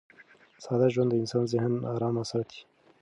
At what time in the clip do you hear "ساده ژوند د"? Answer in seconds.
0.63-1.15